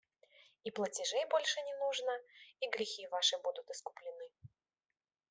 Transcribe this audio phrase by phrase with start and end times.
[0.63, 2.11] И платежей больше не нужно,
[2.61, 4.31] и грехи ваши будут искуплены.